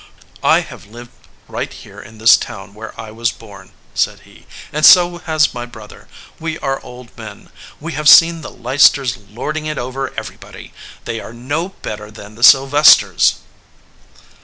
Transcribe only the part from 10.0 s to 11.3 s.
everybody. They